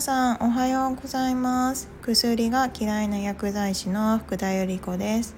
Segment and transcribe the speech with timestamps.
[0.00, 1.90] さんおはようございます。
[2.00, 5.36] 薬が嫌いな薬剤師の福田由里子です。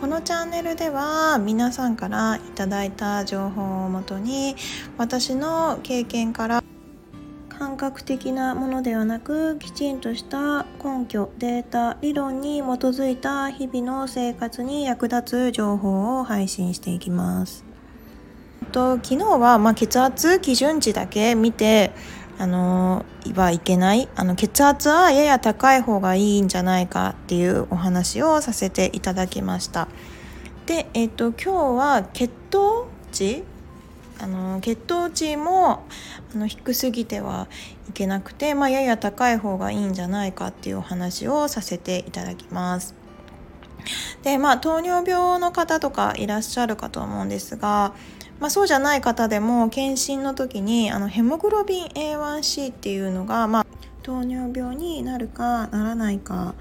[0.00, 4.56] このチャンネルでは皆さんからいただいた情報をもとに
[4.96, 6.64] 私の経験から
[7.50, 17.68] 感覚的なものではなくきちんとした根拠データ理論に基づいた日々の生活に役立つ情報を配信していきます。
[18.72, 21.92] と昨日はま血圧基準値だけ見て
[22.38, 29.88] あのはいけないあの血圧はやや高い方がいいんじゃないかっていうお話をさせていただきました。
[30.66, 33.42] で、えっと、今日は血糖値？
[34.20, 35.84] あの血糖値も
[36.34, 37.46] あの低すぎては
[37.88, 42.94] いけなくて、まあ、やや高い方がいいんじゃないかっていうお話をさせていただきます。
[44.22, 47.94] でまあ糖尿病の方とかいらっしゃるかと思うんですが
[48.40, 53.66] まあ、そうじゃない方でも検診の時にあのヘモグロビン A1C っていうのが、まあ、
[54.02, 56.54] 糖尿病になるかならないか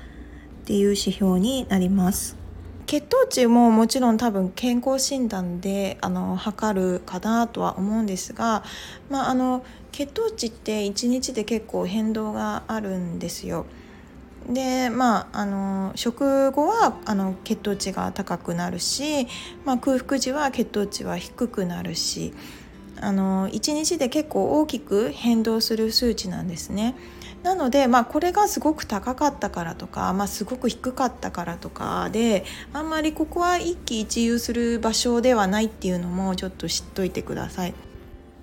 [0.63, 2.35] っていう指標になります。
[2.87, 8.63] 血糖値ももちろん多分健康診断であの測るかなとは思うんですが、
[9.09, 13.65] まあ、あの血糖値って1日で結構変動があるんですよ。
[14.47, 19.27] でまああの食後はあの血糖値が高くなるし、
[19.65, 22.33] まあ、空腹時は血糖値は低くなるし
[22.99, 26.95] あの1日で結構大きく変動する数値なんですね。
[27.43, 37.73] なので、まあ、これがすごく高かったからとか、まあ、すごく低かったからとかであんまりここは一喜一憂する場所ではないっていうのもちょっと知っといてください。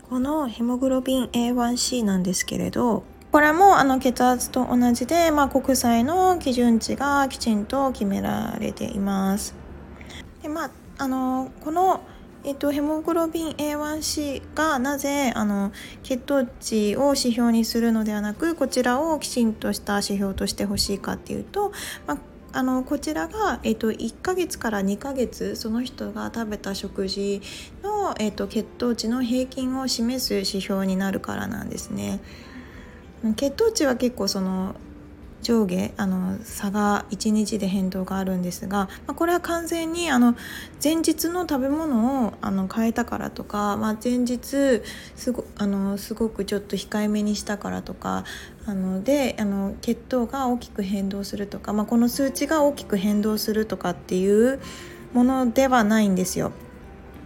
[0.09, 3.03] このヘモグロビン A1C なんですけれど
[3.35, 9.57] これもあの血圧と同じで、まあ、国際の基準値がきちんと決められています。
[10.41, 12.01] でまあ、あのこの
[12.45, 15.73] えっと、ヘモグロビン A1C がなぜあの
[16.05, 21.73] 血糖値を指標にするのではなくこちらをきちんとした指標としてほしいかっていうと、
[22.07, 22.19] まあ、
[22.53, 27.43] あのこちらが、えっと、1ヶ月から2ヶ月その人が食べた食事
[27.83, 32.21] の、えっと、血糖値の平均を示す指標になるからなんですね。
[33.33, 34.75] 血糖値は結構その
[35.45, 40.35] 上下あの差が1日で変動があるんですが、まあ、これは完全にあの
[40.83, 44.83] 前日の食べ物をあの変えたからとか、まあ、前日
[45.15, 48.25] すごあのすごくちょっと控えめにしたからとか
[48.67, 54.61] あのであの血糖が大きく変動するとか、まあ、この数値が大きく変動するとかっていう
[55.13, 56.53] ものではないんですよ。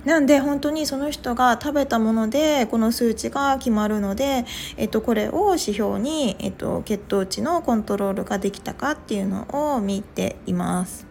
[0.04, 4.44] なんで本当にその人が食べたものでこの数値が決まるので、
[4.76, 11.06] えっと、これを指標に、えっと、血糖値のコントロールができたかっていうのを見ています。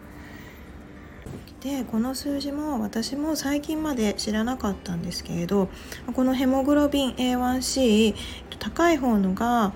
[1.60, 5.68] でこの数字も私も最近まで知らなかったんですけれど
[6.14, 8.14] このヘモグロビン A1C
[8.60, 9.72] 高い方のが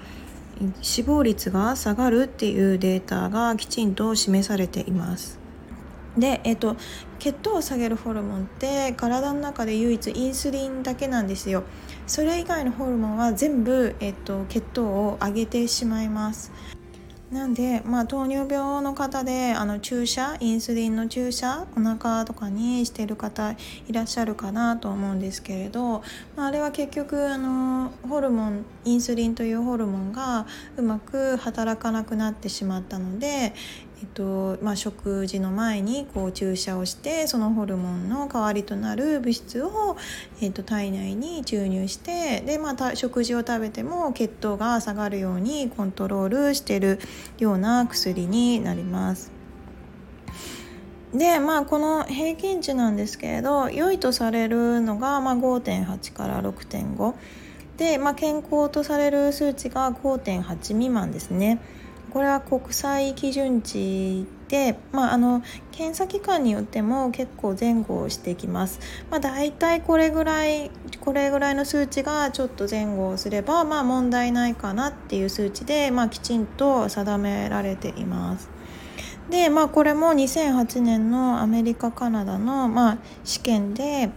[0.81, 5.41] 死亡率が下がるっていうデータがきちんと示されています。
[6.17, 6.77] で、えっと、
[7.23, 11.63] 血糖を下げるホルモンって体の中で唯一インスリンだけなんですよ。
[12.05, 16.51] それ以外のホルモンは全部、えっと、血糖を上げてしまいます。
[17.31, 23.53] なんで、まあ、糖尿病の方であの注射インスリンの注射お腹とかにしてる方
[23.89, 26.03] いらっしゃるかなと思うんですけれど、
[26.37, 30.45] まあ、あれは結局あのホルモンインスリンというホルモンが
[30.77, 33.55] うまく働かなくなってしまったので、
[34.03, 39.97] えっとまあ、食事の前にこう注射をしてそのホルモンの代わりとなる物質を、
[40.41, 46.99] えっと、体内に注入してで、まあ、食事を食べても血糖が下がるようにコントロールしてる
[47.39, 49.31] ような薬になります。
[51.15, 57.15] でまあこの平均値なんですけれど良いとされるのが、まあ、5.8から6.5
[57.77, 61.61] で、まあ、健康とされる数値が5.8未満ですね。
[62.13, 68.81] これは国際基準値で、まあ、あの検査機関によっても結構前後してきます。
[69.11, 70.71] まあ、大体これぐらい
[71.01, 78.51] これぐらいの数値がちょっと前後すれば、まあ、問題ないかなっていう数値で、まあ、きちんと定められています。
[79.31, 84.11] でまあこれも2008年のアメリカカナダの、まあ、試験で、えっ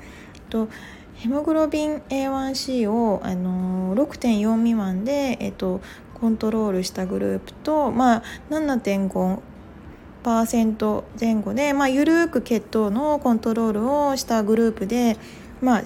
[0.49, 0.67] と、
[1.15, 5.79] ヘモグロビン A1C を、あの6.4未満で、えっと、
[6.19, 15.17] コントロールしたグループと、まあ、7.5%前後で、まあ、緩く血糖のコントロールをしたグループで、
[15.61, 15.83] まあ、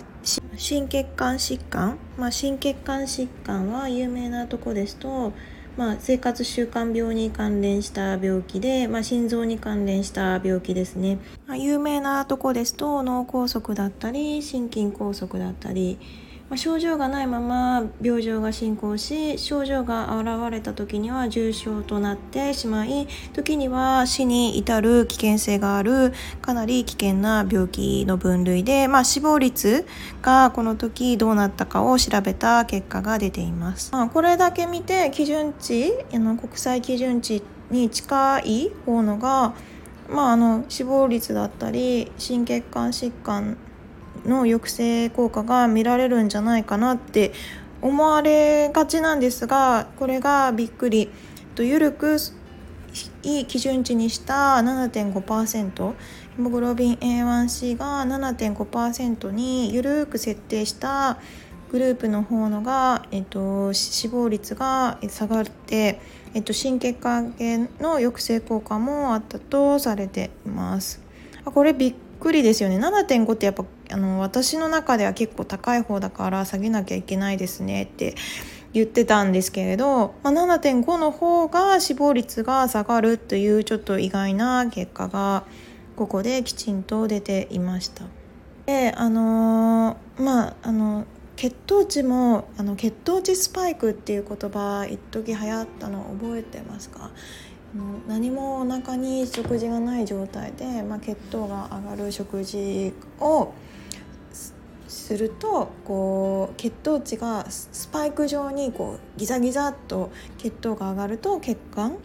[0.56, 5.34] 心血管疾患、まあ、心血管疾患は有名なとこですと、
[5.78, 15.98] まあ、生活習慣病に関連した病気で、まあ、心臓に関連した病気ですね、まあ、有名なとこですと脳梗塞だったり心筋梗塞だったり
[16.50, 26.12] まあ、症状がないまま病状が進行し症状が現れた時には重症となってしまい時には死に至る危険性がある
[26.42, 29.86] かなり危険な病気の分類で、まあ、死亡率
[30.24, 33.92] がこの時どうなったかを調べた結果が出ています。
[33.92, 39.54] まあ、これだけ見て基準値あの国際基準値に近い方のが
[40.10, 43.58] まあ、あの死亡率だったり心血管疾患
[44.26, 47.34] の抑制効果が見られるんじゃないかなって
[47.82, 51.10] 思われがちなんですがこれがびっくり
[51.56, 52.18] と緩く
[53.24, 55.94] いい基準値にした7.5%
[56.38, 61.20] ヘモグロビン A1C が7.5%に緩く設定した
[61.72, 66.02] グループの方のが、えっと、死亡率が下がって、
[66.34, 71.02] えっと、心血管系の抑制効果もあったとされています。
[71.46, 78.16] これびっくりですよね7.5ってやっぱあの私の中では結構高い方だから下げなきゃいけないですねって
[78.72, 85.44] 言ってたんですけれど、まあ、7.5の方が死亡率が下がるというちょっと意外な結果が
[85.96, 88.06] ここできちんと出ていました。
[88.66, 97.10] であのー、まああの血糖値もあの血糖値スパイクっていう言葉一時流行ったの覚えてますか？
[98.08, 103.54] 何もお腹に食事がない状態で、まあ、血糖が上がる食事を
[105.10, 111.98] するとこう血糖値がスパイク状にこうギザギザっと血糖が上がると血管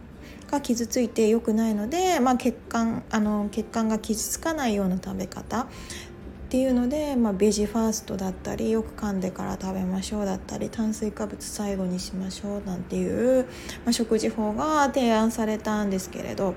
[0.51, 5.67] が傷ついて良くないので、まあ、血管あの血管が傷つかないような食べ方っ
[6.49, 13.45] ていうので、まあ、ベジファーストだったりよく噛んでから食べましょうだったり炭水化物最後にしましょうなんていう、
[13.85, 16.55] まあ、食事法が提案されたんですけれど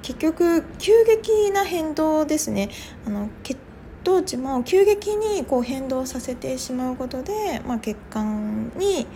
[0.00, 2.70] 結局急激な変動ですね。
[3.06, 3.56] あの血
[4.02, 9.06] 糖値も急激にこう変動させてしまうことで、まあ、血管に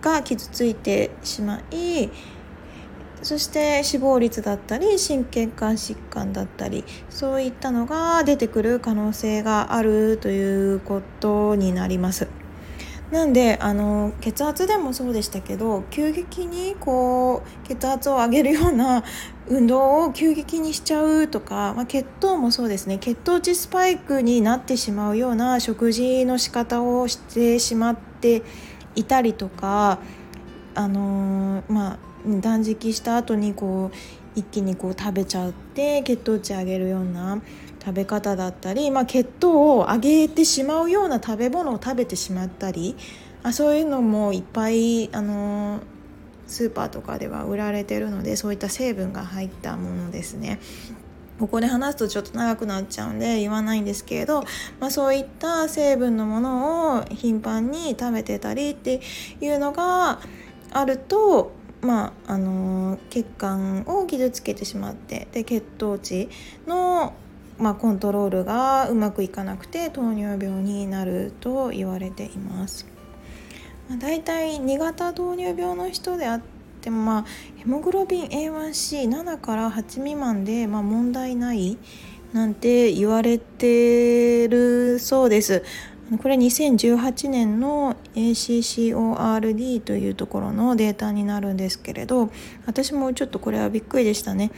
[0.00, 2.08] が傷ついてしまい
[3.22, 12.28] そして死亡率だったり心血管疾患だったりそういったのが出てくる可能性があるということになります。
[13.10, 19.04] なんであの血圧でもそうでしたけど急激にこう血圧を上げるような
[19.48, 22.98] 運動を急激にしちゃうとか、まあ、血糖もそうですね。
[22.98, 28.42] 血糖値スパイクになってしまうような食事の仕方をしてしまって
[28.96, 30.00] いたりとか
[30.74, 33.96] あの、まあ断食した後にこう
[34.34, 37.40] 一気にこう食べちゃって血糖値上げるような
[37.86, 42.96] 食べ方だったり、まあ、血糖を上げてしまうような食べ物を食べてしまったり
[43.44, 45.78] あそういうのもいっぱいあの
[46.48, 50.58] スーパーとかでは売られてるのでそういった成分が入ったものですね。
[51.38, 54.42] ここで話すとちょっと長くなっちゃうんで言わないんですけれど、
[54.80, 59.02] まあ、そういった成分のものを頻繁に食べてたりって
[59.42, 60.18] いうのが
[60.72, 66.30] あるとまああの血管を傷つけてしまってで血糖値
[66.66, 67.12] の、
[67.58, 72.86] まあ、コントロールがうまくいかなくて糖尿病になると言われています。
[73.88, 76.40] まあ、だいたい2型糖尿病の人であっ
[76.80, 77.24] ても、まあ、
[77.56, 81.78] ヘモグロビン A1C7 から8未満で、まあ、問題ない
[82.32, 85.62] なんて言われてるそうです。
[86.22, 92.30] これ2018年の ACCORD というところのデータになるんですけれど
[92.64, 94.52] 私もちょっとこれはびっくりでしたね。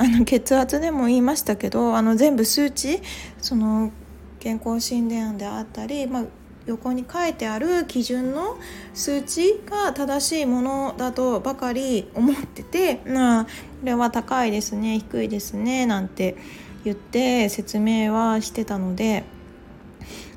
[0.00, 3.02] あの血圧でも言いましたけどあの全部数値
[3.38, 3.92] その
[4.38, 6.24] 健康診断であったり、まあ、
[6.64, 8.56] 横に書いてある基準の
[8.94, 13.50] 数値が正しいものだとばかり思っててまあこ
[13.84, 16.34] れは高いですね低いですねなんて
[16.82, 19.24] 言って説明はしてたので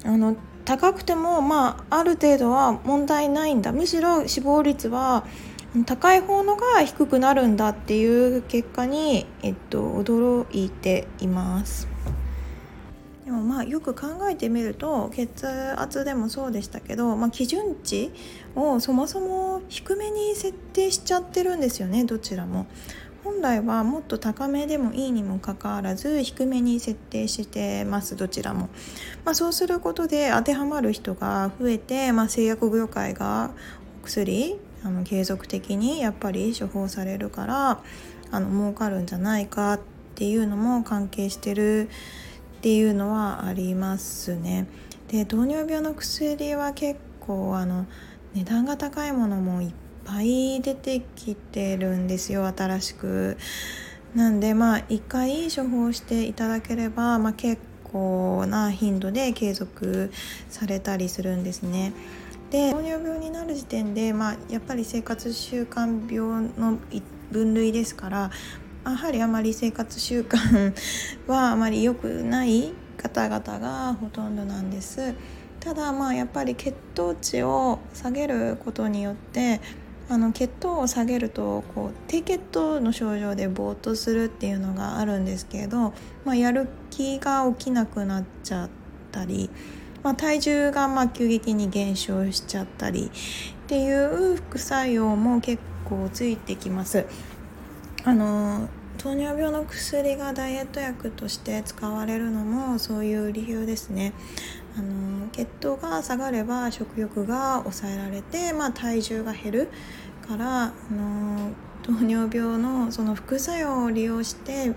[0.04, 5.26] あの高くてもまあある程度は問題ないんだむしろ死亡率は
[5.86, 11.88] 高い方のが低くなるんだっていう結果に、えっと、驚いています。
[13.26, 15.48] でもまあよく考えてみると血
[15.80, 18.12] 圧でもそうでしたけど、まあ、基準値
[18.54, 22.68] をそもそも低めに設定しちゃってるんですよねどちらも。
[23.24, 28.70] 本来はもっと高めでもいいにもかかわらず低めに設定してますどちらも、
[29.24, 33.52] まあ、そうすることで当てはまる人が増えて、まあ、製薬業界が
[34.02, 37.82] お薬あの継続的にやっぱり処方されるから
[38.32, 39.80] あの儲かるんじゃないかっ
[40.16, 41.90] ていうのも関係してる
[42.58, 44.68] っていうのはありますね。
[45.08, 47.86] で糖尿病の薬は結構あの
[48.34, 49.74] 値段が高いものもいっ
[50.06, 53.38] ぱい出てきてるんですよ新しく。
[54.16, 60.12] なんでまあ一回処方していただければ、まあ、結構な頻度で継続
[60.50, 61.94] されたりするんですね。
[62.52, 66.78] で糖尿病になる時点で、まあ、やっぱり生活習慣病の
[67.32, 68.32] 分類ですから
[68.86, 70.74] やはりあまり生活習慣
[71.26, 75.16] はあまり良くない方々がほとんどなんです。
[75.60, 79.62] ただまあやっぱり血糖値を下げることによって
[80.10, 85.94] あの血糖を下げるとこう低血糖の症状でぼーっとするっていうのがあるんですけど、
[86.26, 88.70] まあ、やる気が起きなくなっちゃっ
[89.12, 89.50] たり、
[90.04, 97.06] まあ、体重がま急激に減少しちゃったりっていう副作用も結構ついてきます。
[98.06, 98.68] あの
[98.98, 104.14] 糖尿病の薬がダイエット薬として使われるのもそういう理由ですね。
[104.78, 109.70] あの血糖が下がれば食欲が抑えられて、まあ、体重が減る
[110.28, 111.52] からあの
[111.84, 114.74] 糖尿病のその副作用を利用して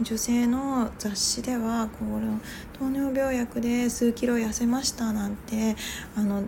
[0.00, 2.40] 女性の雑誌ではこの
[2.78, 5.76] 糖尿病薬で数キロ痩せましたなんて
[6.16, 6.44] あの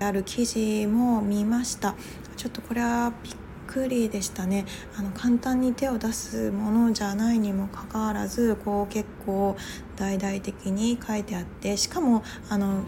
[0.00, 1.94] ある記事も見ました。
[2.36, 3.34] ちょっとこれはびっ
[3.66, 4.66] くりでしたね
[4.96, 9.56] あの簡単に手を出すものじゃないにもかかわらずこう結構
[9.96, 12.84] 大々的に書いてあってしかもあの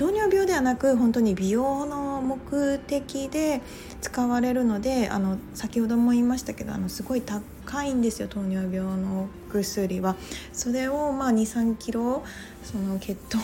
[0.00, 3.60] 糖尿病ではなく本当に美容の目的で
[4.00, 10.16] 使われるのであの先ほども言いましたけどあのすごい高いんですよ糖尿病の薬は。
[10.54, 12.24] それをまあ23キロ
[12.64, 13.38] その血糖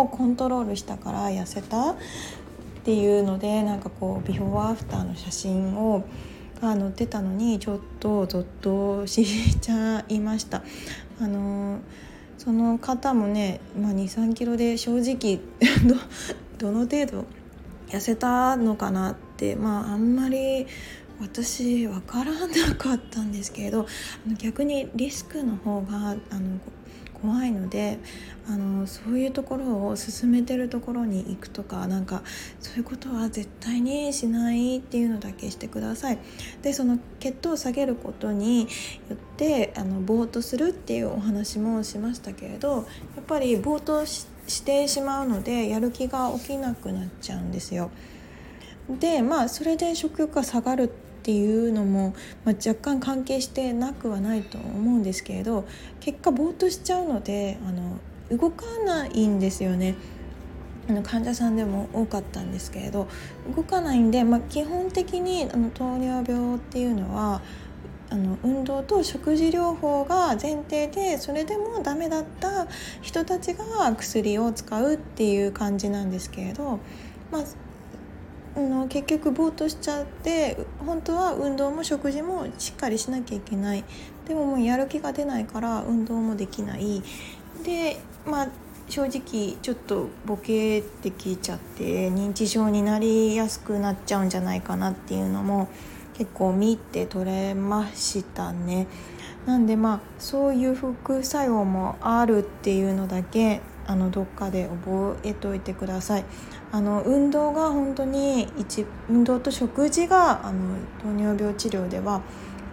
[0.00, 1.96] をコントロールしたから痩せた
[2.88, 6.06] っていうのでなんかこうビフォーアフターの写真を
[6.62, 10.62] が載ってたのにちょっとゾッとしちゃいました。
[11.20, 11.80] あの
[12.38, 15.38] その方もね、まあ、2 3キロで正直
[16.56, 17.24] どの程度
[17.88, 20.66] 痩せたのかなってまああんまり
[21.20, 23.86] 私分からなかったんですけれど
[24.38, 26.58] 逆にリスクの方があの
[27.22, 27.98] 怖いので
[28.48, 32.22] あのそういうところを進めてるところに行くとかなんか
[32.60, 36.18] そういうことは絶対にしないっていうのだけしてください。
[36.62, 38.66] でその血糖を下げることによ
[39.14, 44.26] ってあのぼーっとするっていうお話もしましたけれどやっぱりぼーっとし
[44.62, 47.90] てしまうのでやる気が起きなくなっちゃうんですよ。
[49.00, 55.66] でまあそれで食欲が下がるっていうのも、まあ、若干関係してなくはないと思うんですけれど
[56.00, 57.98] 結果ぼーっとしちゃうのであの
[58.38, 59.94] 動かないんですよね。
[60.88, 63.08] あの患者さんでも多かったんですけれど
[63.54, 67.42] 動かないんで、まあ、基本的にあの糖尿病っていうのは
[68.08, 72.66] あの運動と食事療法が前提でそれでもダメだった
[73.02, 76.78] 人たちが薬を使うっていう感じなんですけれど、
[77.30, 77.42] まあ、
[78.56, 83.84] あの結局ぼーっとしちゃって本当は運動も食事もしっかりしなきゃいけない
[84.26, 87.02] でももうやる気が出ないから運動もできない
[87.64, 88.48] でまあ
[88.88, 95.68] 正直ちょっとボケってきちゃって認知症になりやすくなっちゃうんじゃないかなっていうのも
[96.14, 98.86] 結構見て取れましたね。
[99.46, 106.24] なんでまあそういう副作用もあるっていうのだけあのどっかで覚えておいてください。
[106.70, 112.20] あの運動が本当に一運動と食事があの糖尿病治療では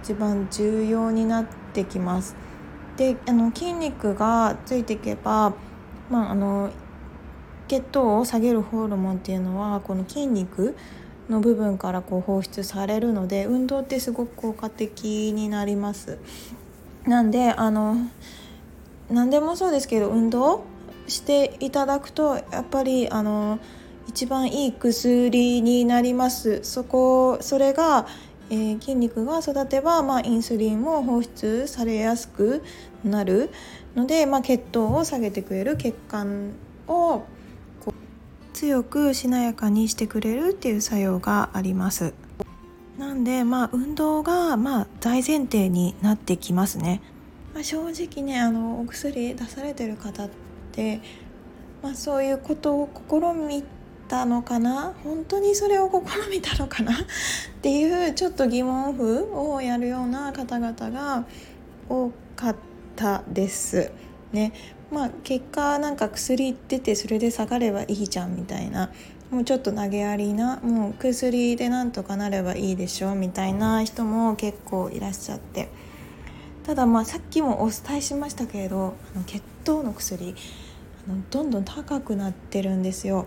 [0.03, 2.35] 一番重要になってきます。
[2.97, 5.53] であの筋肉がついていけば、
[6.09, 6.69] まあ、あの
[7.67, 10.75] 血糖を下げるホルモンっていうのはこの筋肉
[11.29, 16.19] の部分からこう放出されるので運動ってすごく効果的になります。
[17.05, 17.97] なんであの
[19.09, 20.63] 何でもそうですけど運動
[21.07, 23.59] していただくとやっぱりあの
[24.07, 26.63] 一番いい薬になります。
[26.63, 28.07] そこそれが、
[28.49, 32.63] えー、筋肉が育てば、まあ、インスリンも放出されやすく
[33.03, 33.49] なる。
[33.95, 36.51] ので、まあ、血糖を下げてくれる血管
[36.87, 37.23] を
[38.53, 42.13] 強くしなやかにしてくれるっていう作用があります。
[42.97, 47.01] なんでまあ運動がまあ大前提になってきますね、
[47.53, 50.29] まあ、正直ねあのお薬出されてる方っ
[50.71, 51.01] て、
[51.83, 53.63] まあ、そういうことを試み
[54.07, 54.93] たのかな？
[55.03, 56.93] 本当にそれを試みたのかな？
[56.93, 56.97] っ
[57.61, 61.25] ていうちょっと疑問符をやるような方々が
[61.89, 62.55] 多かっ
[62.95, 63.91] たです。
[64.31, 64.53] ね。
[64.91, 68.91] まあ、結果なんか薬出てそれで下がればいいじゃんみたいな。
[69.31, 75.69] もうちょっと投げやりなもう薬でなんとかなればいいでしょみたいな人も結構いらっしゃって。
[76.63, 80.35] ただまあさっきもお伝えしましたけれどあの血糖の薬
[81.07, 83.25] あのどんどん高くなってるんですよ。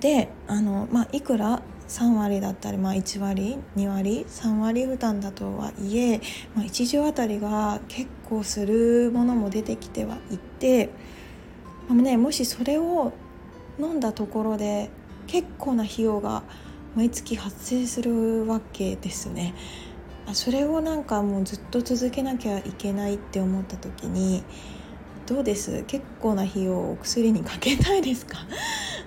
[0.00, 6.20] であの、まあ、いくら？3割だったり、まあ、1割2割3割負担だとはいえ、
[6.56, 10.90] まあ、1錠あたりが結構するものも出てきてはいて、
[11.88, 13.12] まあね、もしそれを
[13.78, 14.90] 飲んだところで
[15.28, 16.42] 結構な費用が
[16.96, 19.54] 毎月発生するわけですね。
[20.32, 24.42] それをなんかもうずっと続けなきゃいけないって思った時に
[25.26, 25.84] どうです？
[25.86, 28.38] 結構な費用をお薬にかけたいですか？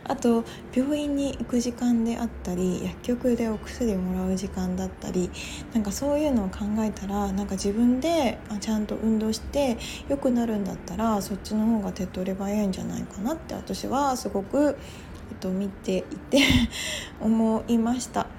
[0.09, 0.43] あと
[0.75, 5.29] 病院に行く時間であったり薬局でお薬をもらう時間だったり
[5.73, 9.77] なんかそういうのを考えたらなんか自分でちゃんと運動して
[10.09, 14.77] 良くなるんだったらそっちの方が手っ取り早いんじゃないかなって私はすごく、
[15.31, 16.39] えっと、見ていて
[17.21, 18.38] 思いました。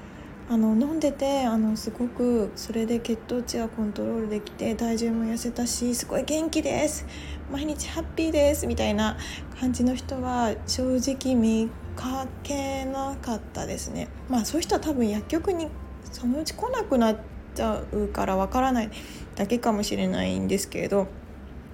[0.53, 7.07] あの飲んでてあのすごくそれで血糖値はコントロールできて体重も痩せたしすごい元気です。
[7.53, 9.17] 毎日ハッピーですみたいな
[9.61, 14.09] 感じの人は正直見かけなかったですね。
[14.29, 15.69] まあそういう人は多分薬局に
[16.11, 17.19] そのうち来なくなっ
[17.55, 18.91] ちゃうからわからない
[19.37, 21.07] だけかもしれないんですけれど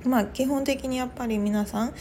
[0.05, 1.95] まあ基本的にやっぱり皆さん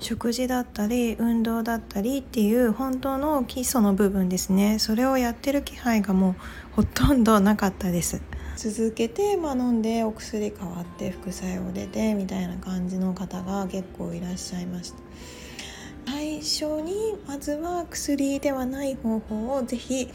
[0.00, 4.78] 食事だったり運動だったりっていう本当の基礎の部分ですね。
[4.78, 6.34] それをやってる気配がもう
[6.76, 8.20] ほとんどなかったです。
[8.56, 14.98] 続けて、まあ、飲んでお薬変わって副作用出てみたいな感じの方が結構いらっしゃいました。
[16.06, 20.08] 最初にまずは薬ではない方法をぜひ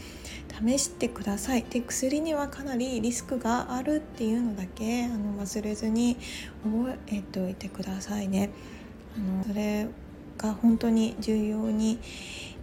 [0.66, 1.64] 試してください。
[1.70, 6.16] で薬にはかなりリスクがあるっていうのだけあの忘れずに
[6.64, 8.50] 覚えておいてくださいね。
[9.16, 9.88] あのそれ
[10.38, 11.98] が本当に重要に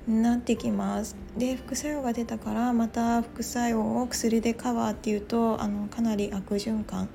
[0.07, 1.15] なってきます。
[1.37, 7.07] で副作用が出たからまた副作用を薬でカバーっていうとあのかなり悪循環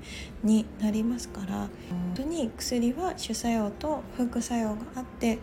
[0.43, 1.69] になりますから本
[2.15, 5.39] 当に薬は主作用と副作用があって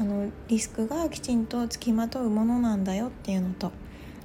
[0.00, 3.72] あのリスクがきちんとつきまとうものなんだよっていうのと。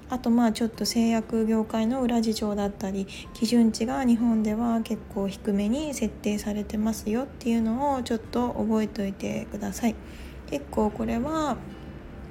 [0.09, 9.95] あとまあちょっと製薬業界の裏事情だったり基準値が日本では結構低めに設定されてますよっていうのをちょっと覚えておいてください。
[10.49, 11.57] 結構これは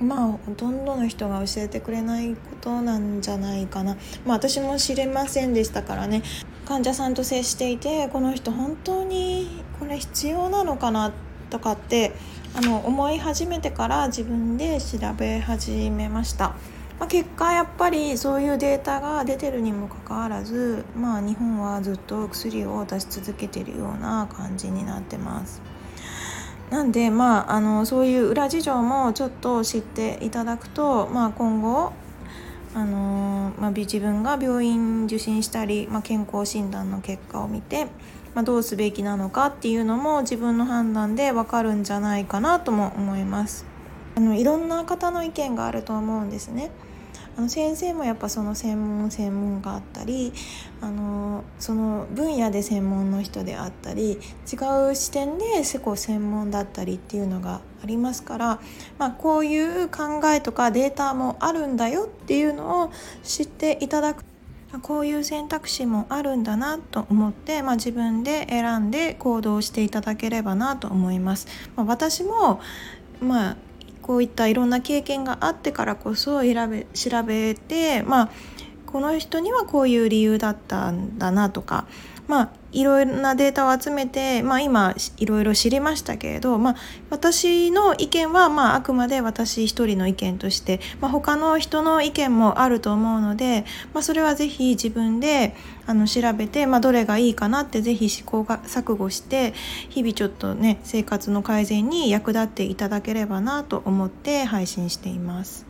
[0.01, 6.23] まあほとんどの人が教えてくれないことなんじゃないかなまあ私も知れませんでしたからね
[6.67, 11.13] 患者さんと接していてこの人本当にこれ必要なのかな
[11.51, 12.13] とかって
[12.55, 16.55] あの思い始めてから自分で調べ始めました。
[16.99, 25.63] まあ、結果やっぱりそういうデータが出てるにもかかわらず、まあ、日本はずっと薬を出し続けてるような感じになってます。
[26.71, 31.93] なんで、まあ、あのそういう裏事情もちょっと知っていただくと、まあ、今後
[32.75, 37.87] あのまあ、自分が病院受診したり、まあ、健康診断の結果を見て、
[38.35, 43.65] まあ、どうすべきなのかっていうのも自分の判断でわかるんじゃないかなとも思います
[44.17, 46.71] あのいろんな方の意見があると思うんですね
[47.39, 50.33] あの先生もやっぱその専門専門があったり
[50.81, 54.19] あのその分野で専門の人であったり
[54.53, 54.57] 違
[54.91, 58.61] う視点でセコ専門だったりっていうのがありますから、
[58.99, 62.91] まあ、こういう考えとかデータもあるんだよっていうのを
[63.23, 64.25] 知っていただく
[64.83, 71.47] こういう選択肢もあるんだなと思って、まあ、自分で選んで行動していただければなと思います。
[71.77, 72.61] まあ、私も
[73.21, 73.57] まあ
[74.09, 78.31] こういったいろんな経験があってからこそ調べ調べて、まあ、
[78.87, 81.87] この人にはこういう理由だったんだなとか、
[82.27, 86.77] まあ、いろいろなデータを集めて、まあ、今いろいろ知りましたけれど、まあ、
[87.11, 95.55] 私の意見は、まあ、あくまで私一人の意見として、まあ、他の人の意見もあると思うので、まあ、それはぜひ自分で
[95.87, 99.55] あの調べて、まあ、どれがいいかなってぜひ試行錯誤して
[99.89, 105.68] 日々ちょっとね生活の改善に役立っていただければなと思って配信しています。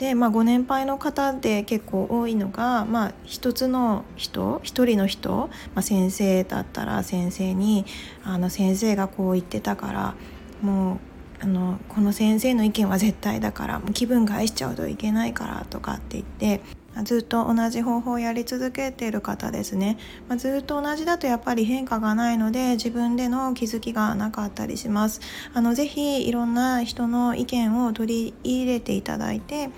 [0.00, 5.30] で、まあ、ご年配の方で結構多いのが、まあ、一つの人一人の人、
[5.74, 7.84] まあ、先生だったら先生に
[8.24, 10.14] あの先生がこう言ってたから
[10.62, 10.98] もう
[11.44, 16.62] あのこの先生の意見は絶対だからもう気分害しちゃうといけないからとかって言って
[17.04, 19.96] ずっと同じ方法をやり続けている方ですね、
[20.28, 25.20] まあ、ずっと同じだとやっぱり変化がないので自分での気づきがなかったりします。
[25.54, 29.70] あのぜひいろんな人の意見を取り入れていただいて、えっ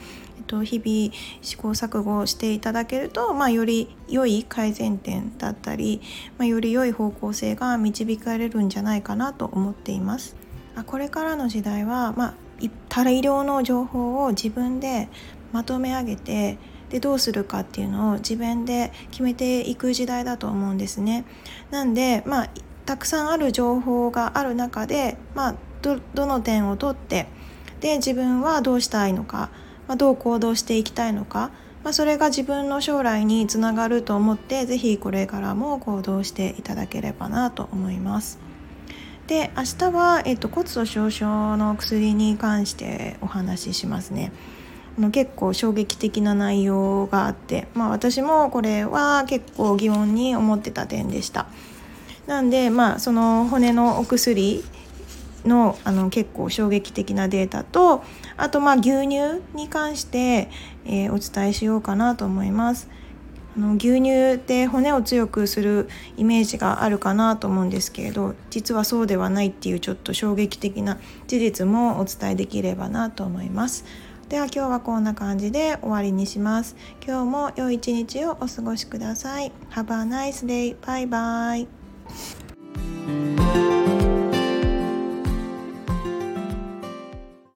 [0.46, 6.00] と、日々試行錯誤していただけると、まあ、より良い改善点だったり、
[6.38, 10.36] まあ、より良い方向性が導かれるんじゃないかなと思っています。
[10.74, 12.34] あこれからの時代は、まあ、
[12.88, 15.08] 大量の情報を自分で
[15.52, 16.58] まとめ上げて
[16.92, 21.24] でどうするかっていうのを自分で決めていく時代だと思うんですね。
[21.72, 22.50] なんでまあ
[22.86, 27.26] たくさんある情報がある中で、まあ、どの点を取って
[27.80, 29.50] で自分はどうしたいのか
[29.86, 31.50] まあ、どう行動していきたいのか、
[31.84, 38.38] まあ、それが自分の将来につながると思って是非これからも行動していただければなと思います。
[39.26, 44.32] で明日は、えっと、骨粗しょう症の薬に関してお話ししますね。
[45.12, 51.46] 結構衝撃的な内容があって、まあ、私もこれは結構疑問に思ってた点でした。
[52.26, 54.64] なんで、まあ、その骨のお薬
[55.44, 58.04] のあの結構衝撃的なデータと
[58.36, 60.48] あとまあ牛乳に関して、
[60.84, 62.88] えー、お伝えしようかなと思います。
[63.56, 73.84] あの牛乳って骨を強くするイメージがあるかなと思うんですけれど実はそうではないっていうちょっと衝撃的な事実もお伝えできればなと思います。
[74.32, 76.74] では今日はこんな感じで終わりにします。
[77.06, 79.52] 今日も良い一日をお過ごしください。
[79.72, 81.68] Have a nice day バイバイ。